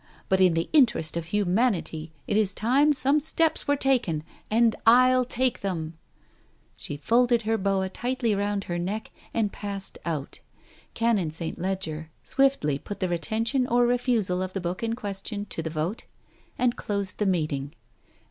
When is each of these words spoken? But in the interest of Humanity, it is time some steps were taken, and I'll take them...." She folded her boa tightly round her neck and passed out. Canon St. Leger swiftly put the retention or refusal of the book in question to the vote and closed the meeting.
But 0.29 0.41
in 0.41 0.55
the 0.55 0.67
interest 0.73 1.15
of 1.15 1.25
Humanity, 1.25 2.11
it 2.25 2.35
is 2.35 2.55
time 2.55 2.91
some 2.91 3.19
steps 3.19 3.67
were 3.67 3.75
taken, 3.75 4.23
and 4.49 4.75
I'll 4.87 5.23
take 5.23 5.61
them...." 5.61 5.93
She 6.75 6.97
folded 6.97 7.43
her 7.43 7.55
boa 7.55 7.87
tightly 7.87 8.33
round 8.33 8.63
her 8.63 8.79
neck 8.79 9.11
and 9.31 9.53
passed 9.53 9.99
out. 10.03 10.39
Canon 10.95 11.29
St. 11.29 11.59
Leger 11.59 12.09
swiftly 12.23 12.79
put 12.79 12.99
the 12.99 13.09
retention 13.09 13.67
or 13.67 13.85
refusal 13.85 14.41
of 14.41 14.53
the 14.53 14.59
book 14.59 14.81
in 14.81 14.95
question 14.95 15.45
to 15.51 15.61
the 15.61 15.69
vote 15.69 16.05
and 16.57 16.75
closed 16.75 17.19
the 17.19 17.27
meeting. 17.27 17.75